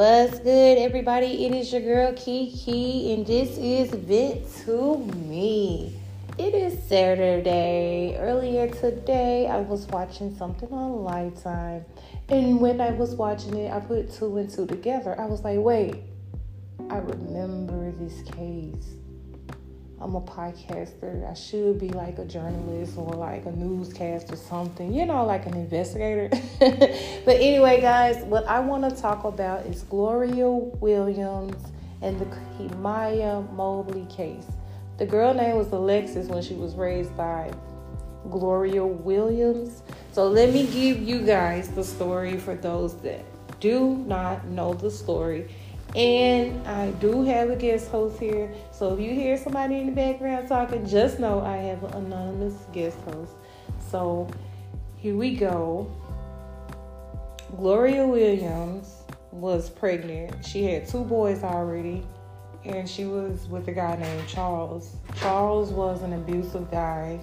[0.00, 1.44] What's good, everybody?
[1.44, 5.94] It is your girl Kiki, and this is Vent to Me.
[6.38, 8.16] It is Saturday.
[8.18, 11.84] Earlier today, I was watching something on Lifetime,
[12.30, 15.20] and when I was watching it, I put two and two together.
[15.20, 15.96] I was like, wait,
[16.88, 18.94] I remember this case.
[20.02, 21.30] I'm a podcaster.
[21.30, 25.44] I should be like a journalist or like a newscast or something, you know, like
[25.44, 26.30] an investigator.
[26.58, 31.62] but anyway, guys, what I want to talk about is Gloria Williams
[32.00, 34.46] and the Kamiyah Mobley case.
[34.96, 37.52] The girl name was Alexis when she was raised by
[38.30, 39.82] Gloria Williams.
[40.12, 43.22] So let me give you guys the story for those that
[43.60, 45.50] do not know the story
[45.96, 48.52] and I do have a guest host here.
[48.70, 52.54] So if you hear somebody in the background talking, just know I have an anonymous
[52.72, 53.32] guest host.
[53.90, 54.28] So
[54.96, 55.90] here we go.
[57.56, 60.44] Gloria Williams was pregnant.
[60.46, 62.06] She had two boys already,
[62.64, 64.96] and she was with a guy named Charles.
[65.16, 67.18] Charles was an abusive guy,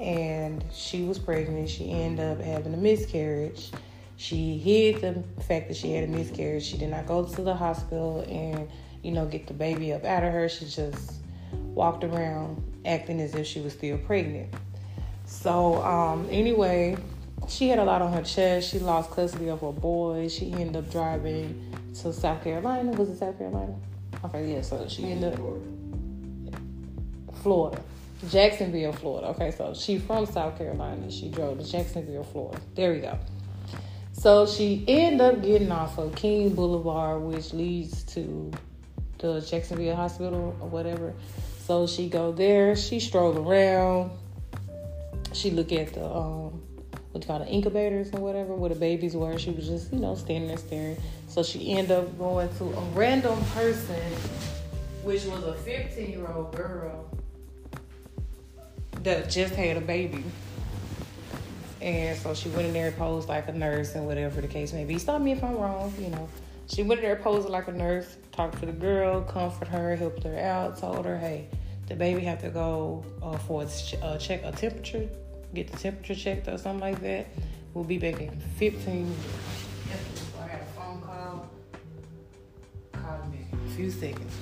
[0.00, 1.68] and she was pregnant.
[1.68, 3.72] She ended up having a miscarriage.
[4.16, 6.64] She hid the fact that she had a miscarriage.
[6.64, 8.68] She did not go to the hospital and,
[9.02, 10.48] you know, get the baby up out of her.
[10.48, 11.14] She just
[11.52, 14.54] walked around acting as if she was still pregnant.
[15.26, 16.96] So, um, anyway,
[17.48, 18.70] she had a lot on her chest.
[18.70, 20.32] She lost custody of her boys.
[20.32, 22.92] She ended up driving to South Carolina.
[22.92, 23.74] Was it South Carolina?
[24.24, 24.62] Okay, yeah.
[24.62, 25.40] So she ended up
[27.42, 27.82] Florida,
[28.30, 29.28] Jacksonville, Florida.
[29.28, 31.10] Okay, so she from South Carolina.
[31.10, 32.60] She drove to Jacksonville, Florida.
[32.74, 33.18] There we go.
[34.14, 38.50] So she ended up getting off of King Boulevard, which leads to
[39.18, 41.12] the Jacksonville Hospital or whatever.
[41.58, 42.76] So she go there.
[42.76, 44.12] She stroll around.
[45.32, 46.62] She look at the um,
[47.10, 49.38] what you call the incubators or whatever where the babies were.
[49.38, 50.96] She was just you know standing there staring.
[51.28, 54.00] So she end up going to a random person,
[55.02, 57.10] which was a 15 year old girl
[59.02, 60.22] that just had a baby.
[61.84, 64.72] And so she went in there and posed like a nurse and whatever the case
[64.72, 64.98] may be.
[64.98, 66.26] Stop me if I'm wrong, you know.
[66.66, 70.22] She went in there posed like a nurse, talked to the girl, comfort her, helped
[70.22, 71.46] her out, told her, hey,
[71.86, 75.06] the baby have to go uh, for a uh, check a temperature,
[75.52, 77.26] get the temperature checked or something like that.
[77.74, 79.14] We'll be back in 15
[80.40, 81.50] I had a phone call.
[82.92, 84.32] Call me in a few seconds.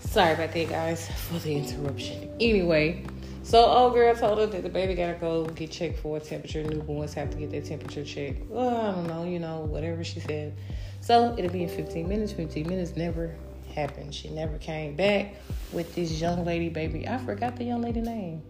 [0.00, 2.30] Sorry about that, guys, for the interruption.
[2.38, 3.06] Anyway,
[3.46, 6.64] so old girl told her that the baby gotta go get checked for a temperature.
[6.64, 8.44] Newborns have to get their temperature checked.
[8.50, 10.56] Well, I don't know, you know, whatever she said.
[11.00, 12.32] So it'll be in 15 minutes.
[12.32, 13.36] 15 minutes never
[13.72, 14.12] happened.
[14.12, 15.36] She never came back
[15.72, 17.06] with this young lady baby.
[17.06, 18.42] I forgot the young lady name.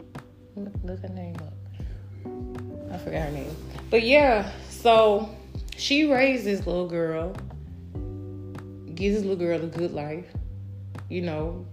[0.56, 1.52] Look, her name up.
[2.90, 3.54] I forgot her name.
[3.90, 5.28] But yeah, so
[5.76, 7.36] she raised this little girl,
[8.94, 10.24] gives this little girl a good life.
[11.10, 11.66] You know,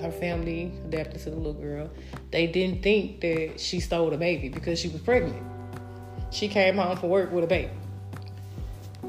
[0.00, 1.90] her family adapted to the little girl.
[2.30, 5.42] They didn't think that she stole the baby because she was pregnant.
[6.30, 7.70] She came home from work with a baby.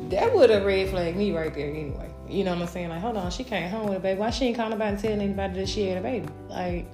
[0.10, 2.12] That would have red flagged me right there anyway.
[2.30, 2.90] You know what I'm saying?
[2.90, 4.20] Like, hold on, she came home with a baby.
[4.20, 6.28] Why she ain't calling nobody and telling anybody that she had a baby?
[6.50, 6.88] Like,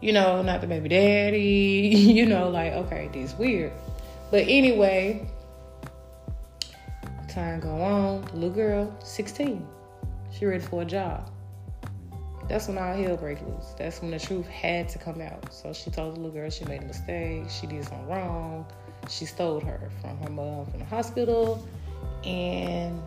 [0.00, 1.38] you know, not the baby daddy.
[1.38, 3.72] you know, like, okay, this weird.
[4.30, 5.28] But anyway,
[7.28, 8.22] time go on.
[8.22, 9.66] The little girl, 16.
[10.32, 11.30] She ready for a job
[12.48, 13.74] that's when all hell break loose.
[13.78, 15.52] That's when the truth had to come out.
[15.52, 18.66] So she told the little girl she made a mistake, she did something wrong.
[19.08, 21.66] She stole her from her mom from the hospital,
[22.24, 23.02] and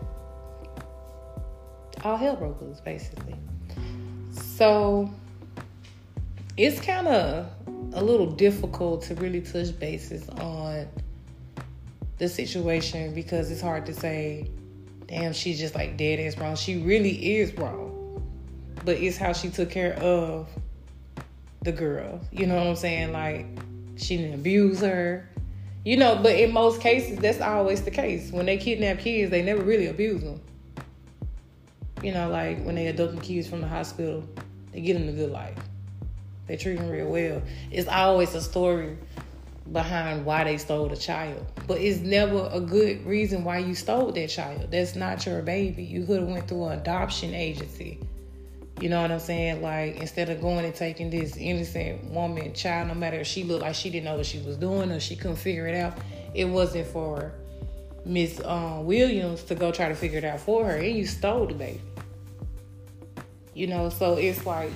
[2.04, 3.34] all hell broke loose basically.
[4.30, 5.10] So
[6.56, 7.46] it's kind of
[7.94, 10.86] a little difficult to really touch bases on
[12.18, 14.48] the situation because it's hard to say,
[15.06, 16.56] damn, she's just like dead ass wrong.
[16.56, 17.97] She really is wrong
[18.84, 20.48] but it's how she took care of
[21.62, 22.20] the girl.
[22.32, 23.12] You know what I'm saying?
[23.12, 23.46] Like
[23.96, 25.28] she didn't abuse her.
[25.84, 28.30] You know, but in most cases, that's always the case.
[28.30, 30.40] When they kidnap kids, they never really abuse them.
[32.02, 34.24] You know, like when they adopt kids from the hospital,
[34.72, 35.58] they give them a good life.
[36.46, 37.42] They treat them real well.
[37.70, 38.96] It's always a story
[39.72, 41.44] behind why they stole the child.
[41.66, 44.70] But it's never a good reason why you stole that child.
[44.70, 45.84] That's not your baby.
[45.84, 48.00] You could have went through an adoption agency.
[48.80, 49.60] You know what I'm saying?
[49.60, 53.62] Like instead of going and taking this innocent woman, child, no matter if she looked
[53.62, 55.98] like she didn't know what she was doing or she couldn't figure it out,
[56.34, 57.32] it wasn't for
[58.04, 60.76] Miss um, Williams to go try to figure it out for her.
[60.76, 61.80] And you stole the baby.
[63.54, 64.70] You know, so it's like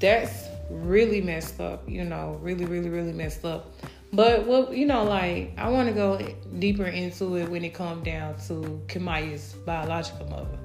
[0.00, 1.86] that's really messed up.
[1.86, 3.70] You know, really, really, really messed up.
[4.14, 6.18] But what you know, like I want to go
[6.58, 10.58] deeper into it when it comes down to Kamiyah's biological mother.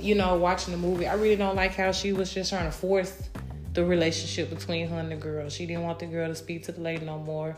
[0.00, 2.76] You know, watching the movie, I really don't like how she was just trying to
[2.76, 3.28] force
[3.72, 5.48] the relationship between her and the girl.
[5.48, 7.56] She didn't want the girl to speak to the lady no more.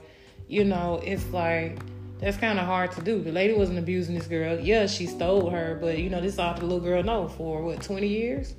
[0.49, 1.79] You know, it's like
[2.19, 3.23] that's kind of hard to do.
[3.23, 4.59] The lady wasn't abusing this girl.
[4.59, 7.81] Yeah, she stole her, but you know, this all the little girl know for what,
[7.83, 8.55] 20 years?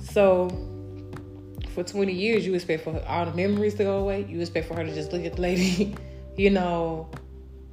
[0.00, 0.48] So,
[1.70, 4.26] for 20 years, you expect for all the memories to go away.
[4.28, 5.94] You expect for her to just look at the lady,
[6.36, 7.08] you know,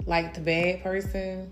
[0.05, 1.51] like the bad person.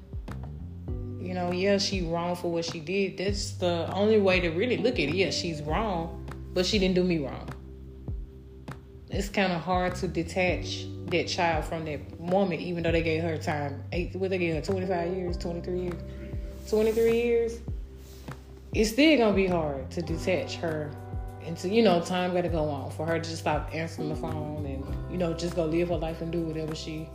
[1.19, 3.17] You know, yeah, she wrong for what she did.
[3.17, 5.15] That's the only way to really look at it.
[5.15, 7.49] Yeah, she's wrong, but she didn't do me wrong.
[9.09, 13.23] It's kind of hard to detach that child from that woman, even though they gave
[13.23, 13.83] her time.
[13.91, 16.01] Eight, what they gave her, 25 years, 23 years,
[16.69, 17.59] 23 years.
[18.73, 20.91] It's still gonna be hard to detach her
[21.45, 24.65] into, you know, time gotta go on for her to just stop answering the phone
[24.65, 27.09] and, you know, just go live her life and do whatever she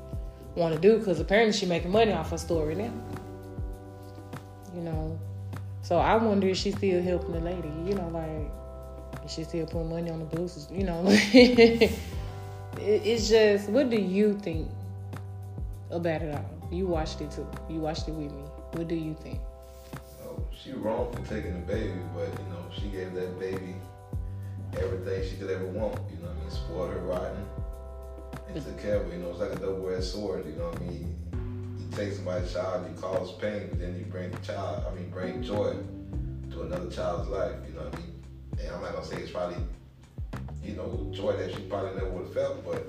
[0.56, 0.98] want to do.
[0.98, 2.92] Because apparently she making money off her story now.
[4.74, 5.18] You know,
[5.82, 7.68] so I wonder if she's still helping the lady.
[7.84, 10.66] You know, like, is she still putting money on the books?
[10.72, 11.04] You know.
[12.78, 14.68] it's just what do you think
[15.90, 16.50] about it all?
[16.72, 17.46] You watched it too.
[17.68, 18.42] You watched it with me.
[18.72, 19.40] What do you think?
[20.24, 23.76] Oh, she wrong for taking the baby, but you know she gave that baby
[24.76, 26.00] everything she could ever want.
[26.10, 26.50] You know what I mean?
[26.50, 27.46] Spoiled her rotten
[28.48, 29.16] and took care of her.
[29.16, 30.46] You know, it's like a double-edged sword.
[30.46, 31.16] You know what I mean?
[31.94, 34.84] You take somebody's child, you cause pain, but then you bring the child.
[34.90, 35.76] I mean, bring joy
[36.50, 37.54] to another child's life.
[37.68, 38.24] You know what I mean?
[38.58, 39.56] And I'm not gonna say it's probably
[40.64, 42.86] you know, joy that she probably never would have felt, but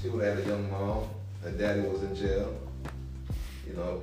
[0.00, 1.08] she would have had a young mom.
[1.42, 2.54] Her daddy was in jail.
[3.66, 4.02] You know,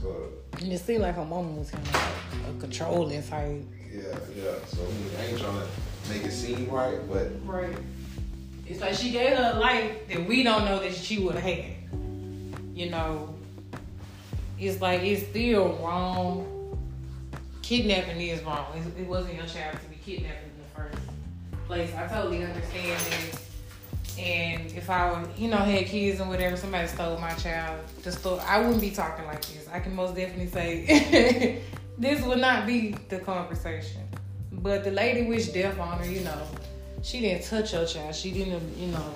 [0.00, 0.28] so.
[0.60, 3.62] And it seemed like her mom was kind of like a controlling type.
[3.90, 4.02] Yeah,
[4.36, 4.54] yeah.
[4.66, 7.28] So I, mean, I ain't trying to make it seem right, but.
[7.44, 7.76] Right.
[8.66, 11.44] It's like she gave her a life that we don't know that she would have
[11.44, 11.64] had.
[12.74, 13.33] You know,
[14.66, 16.50] it's like it's still wrong.
[17.62, 18.66] Kidnapping is wrong.
[18.76, 20.98] It, it wasn't your child to be kidnapped in the first
[21.66, 21.94] place.
[21.94, 23.40] I totally understand that.
[24.18, 28.40] And if I, you know, had kids and whatever, somebody stole my child, the store,
[28.46, 29.66] I wouldn't be talking like this.
[29.72, 31.62] I can most definitely say
[31.98, 34.02] this would not be the conversation.
[34.52, 36.40] But the lady wished death on her, you know.
[37.02, 38.14] She didn't touch her child.
[38.14, 39.12] She didn't, you know.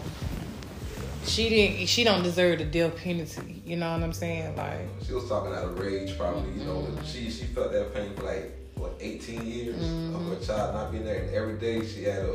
[1.29, 1.87] She didn't.
[1.87, 3.63] She don't deserve the death penalty.
[3.65, 4.57] You know what I'm saying?
[4.57, 6.53] Like she was talking out of rage, probably.
[6.59, 7.05] You know, mm-hmm.
[7.05, 10.15] she she felt that pain for like what 18 years mm-hmm.
[10.15, 12.33] of her child not being there, and every day she had a,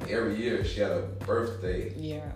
[0.00, 1.92] I mean, every year she had a birthday.
[1.96, 2.30] Yeah.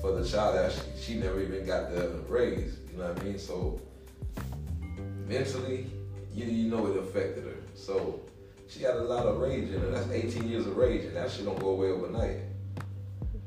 [0.00, 0.80] For the child that she,
[1.12, 2.76] she never even got to raise.
[2.92, 3.38] You know what I mean?
[3.38, 3.80] So
[5.26, 5.86] mentally,
[6.34, 7.56] you you know it affected her.
[7.74, 8.20] So
[8.68, 9.90] she had a lot of rage in her.
[9.90, 12.36] That's 18 years of rage, and that shit don't go away overnight.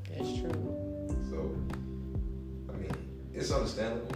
[0.09, 1.07] That's true.
[1.29, 1.55] So,
[3.41, 4.15] it's understandable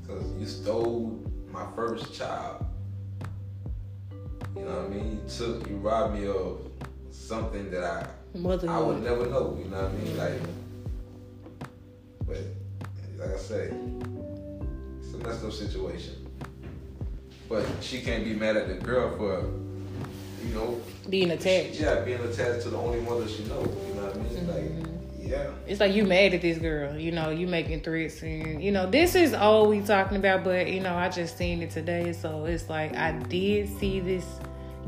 [0.00, 1.18] because you stole
[1.50, 2.66] my first child.
[4.54, 5.12] You know what I mean?
[5.12, 6.60] You took, you robbed me of
[7.10, 8.68] something that I Motherhood.
[8.70, 9.58] I would never know.
[9.58, 10.16] You know what I mean?
[10.18, 10.40] Like,
[12.26, 12.38] but
[13.18, 13.72] like I say,
[15.00, 16.26] it's a messed up situation.
[17.48, 19.50] But she can't be mad at the girl for,
[20.46, 21.80] you know, being attached.
[21.80, 23.68] yeah, being attached to the only mother she knows.
[23.88, 24.28] You know what I mean?
[24.28, 24.82] Mm-hmm.
[24.82, 24.91] Like.
[25.32, 25.50] Yeah.
[25.66, 28.90] It's like you mad at this girl, you know, you making threats and you know,
[28.90, 32.44] this is all we talking about, but you know, I just seen it today, so
[32.44, 34.26] it's like I did see this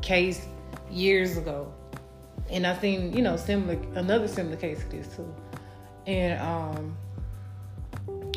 [0.03, 0.47] case
[0.91, 1.73] years ago.
[2.51, 5.35] And I seen, you know, similar another similar case of this too.
[6.07, 6.97] And um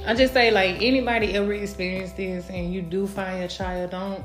[0.05, 4.23] I just say like anybody ever experienced this and you do find your child, don't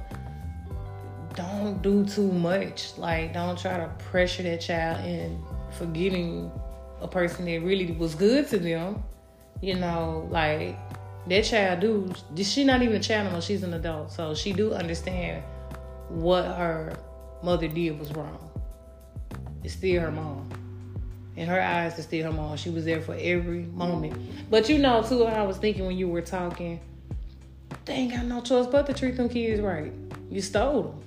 [1.35, 2.97] don't do too much.
[2.97, 6.53] Like don't try to pressure that child in forgetting
[7.03, 9.03] a person that really was good to them.
[9.61, 10.77] You know, like
[11.29, 14.11] that child do she not even a child anymore, she's an adult.
[14.11, 15.43] So she do understand
[16.09, 16.97] what her
[17.43, 18.51] mother did was wrong.
[19.65, 20.49] It's still her mom.
[21.37, 22.57] In her eyes, it's still her mom.
[22.57, 24.51] She was there for every moment.
[24.51, 26.81] But you know, too, I was thinking when you were talking,
[27.85, 29.93] they ain't got no choice but to treat them kids right.
[30.31, 31.01] You stole them.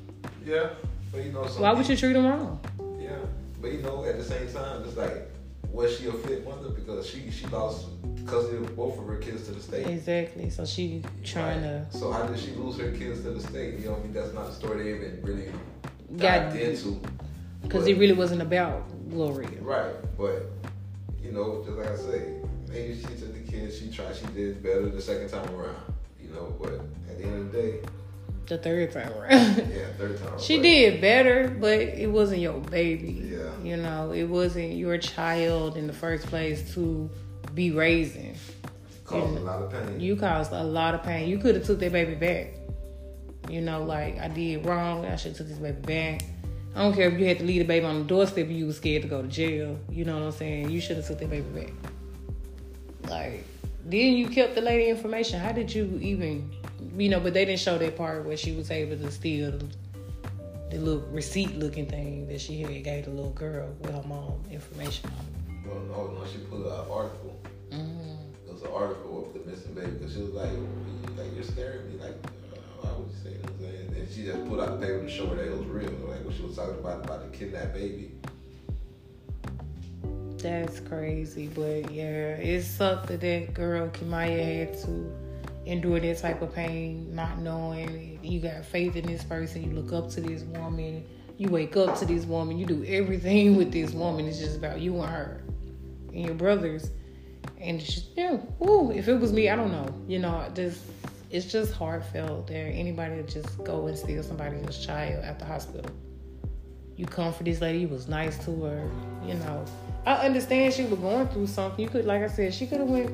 [0.46, 0.70] Yeah,
[1.12, 2.60] but you know, why would you treat them wrong?
[3.00, 3.18] Yeah,
[3.62, 5.30] but you know, at the same time, it's like,
[5.72, 7.88] was she a fit mother because she she lost
[8.26, 9.88] custody of both of her kids to the state?
[9.88, 10.50] Exactly.
[10.50, 11.92] So she trying right.
[11.92, 11.98] to.
[11.98, 13.80] So how did she lose her kids to the state?
[13.80, 15.50] You know, I mean, that's not the story they even really
[16.18, 17.00] got into.
[17.62, 19.50] Because it really wasn't about Gloria.
[19.62, 20.52] Right, but
[21.22, 24.62] you know, just like I say, maybe she took the kids, she tried, she did
[24.62, 25.94] better the second time around.
[26.22, 26.74] You know, but
[27.10, 27.80] at the end of the day.
[28.48, 29.58] The third time around.
[29.58, 30.40] yeah, third time.
[30.40, 33.32] she did better, but it wasn't your baby.
[33.32, 33.50] Yeah.
[33.64, 37.10] You know, it wasn't your child in the first place to
[37.54, 38.36] be raising.
[39.04, 40.00] Caused a lot of pain.
[40.00, 41.28] You caused a lot of pain.
[41.30, 42.54] You could have took that baby back.
[43.50, 45.06] You know, like I did wrong.
[45.06, 46.28] I should have took this baby back.
[46.76, 48.78] I don't care if you had to leave the baby on the doorstep you was
[48.78, 49.80] scared to go to jail.
[49.90, 50.70] You know what I'm saying?
[50.72, 51.74] You should have took that baby back.
[53.10, 53.44] Like,
[53.86, 55.40] then you kept the lady information.
[55.40, 56.52] How did you even,
[56.98, 57.20] you know?
[57.20, 59.66] But they didn't show that part where she was able to steal the,
[60.72, 64.44] the little receipt looking thing that she had gave the little girl with her mom
[64.52, 65.64] information on.
[65.66, 67.40] Well, no, no, she pulled out an article.
[67.72, 68.18] Mm.
[68.48, 70.52] It was an article of the missing baby because she was like,
[71.18, 72.00] like you're scaring me.
[72.02, 72.16] Like,
[72.54, 73.98] uh, why would you say that?
[73.98, 75.90] And she just pulled out the paper to show her that it was real.
[76.08, 78.12] Like what she was talking about about the kidnapped baby.
[80.38, 85.12] That's crazy, but yeah, it sucked that that girl Kamiyah had to
[85.66, 89.92] endure that type of pain, not knowing you got faith in this person, you look
[89.92, 91.06] up to this woman,
[91.38, 94.26] you wake up to this woman, you do everything with this woman.
[94.26, 95.42] It's just about you and her
[96.14, 96.92] and your brothers,
[97.60, 98.92] and it's just yeah, woo.
[98.92, 100.84] If it was me, I don't know, you know, just
[101.32, 102.72] it's just heartfelt there.
[102.74, 105.92] Anybody just go and steal somebody's child at the hospital.
[106.96, 108.90] You come for this lady, you was nice to her,
[109.26, 109.66] you know.
[110.06, 111.84] I understand she was going through something.
[111.84, 113.12] You could, like I said, she could have went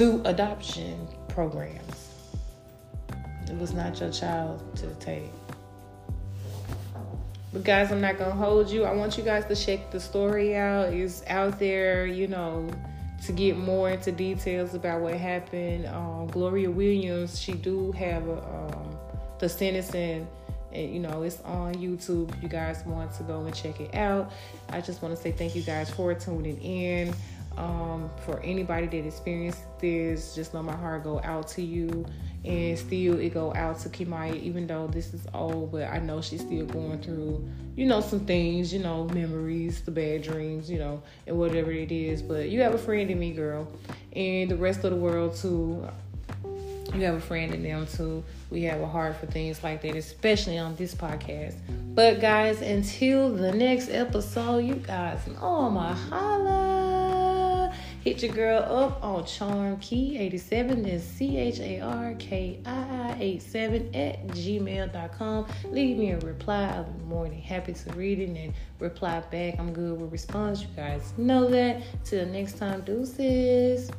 [0.00, 2.14] through adoption programs.
[3.46, 5.30] It was not your child to take.
[7.52, 8.84] But guys, I'm not gonna hold you.
[8.84, 10.94] I want you guys to check the story out.
[10.94, 12.70] It's out there, you know,
[13.26, 15.84] to get more into details about what happened.
[15.84, 18.98] Um, Gloria Williams, she do have a, um,
[19.38, 20.26] the sentencing
[20.72, 24.32] and you know it's on youtube you guys want to go and check it out
[24.68, 27.12] i just want to say thank you guys for tuning in
[27.56, 32.06] um, for anybody that experienced this just let my heart go out to you
[32.44, 36.20] and still it go out to kamiyah even though this is old but i know
[36.20, 40.78] she's still going through you know some things you know memories the bad dreams you
[40.78, 43.70] know and whatever it is but you have a friend in me girl
[44.14, 45.86] and the rest of the world too
[46.94, 48.24] you have a friend in them too.
[48.50, 51.54] We have a heart for things like that, especially on this podcast.
[51.94, 56.89] But guys, until the next episode, you guys know my holla.
[58.02, 62.70] Hit your girl up on Charm Key 87 is C H A R K I
[63.10, 65.46] I 87 at gmail.com.
[65.70, 66.72] Leave me a reply.
[66.74, 69.58] I'll be more than happy to read it and reply back.
[69.58, 70.62] I'm good with response.
[70.62, 71.82] You guys know that.
[72.04, 73.90] Till next time, deuces.